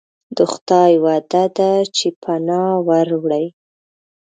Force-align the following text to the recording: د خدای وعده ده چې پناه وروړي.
د 0.35 0.39
خدای 0.53 0.93
وعده 1.05 1.43
ده 1.57 1.71
چې 1.97 2.07
پناه 2.21 2.71
وروړي. 2.87 3.45